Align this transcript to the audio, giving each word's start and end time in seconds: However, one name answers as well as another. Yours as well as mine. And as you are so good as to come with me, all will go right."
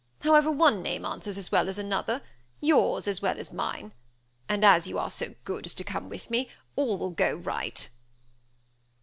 However, 0.21 0.49
one 0.49 0.81
name 0.81 1.05
answers 1.05 1.37
as 1.37 1.51
well 1.51 1.69
as 1.69 1.77
another. 1.77 2.23
Yours 2.59 3.07
as 3.07 3.21
well 3.21 3.37
as 3.37 3.53
mine. 3.53 3.93
And 4.49 4.65
as 4.65 4.87
you 4.87 4.97
are 4.97 5.11
so 5.11 5.35
good 5.43 5.67
as 5.67 5.75
to 5.75 5.83
come 5.83 6.09
with 6.09 6.31
me, 6.31 6.49
all 6.75 6.97
will 6.97 7.11
go 7.11 7.35
right." 7.35 7.87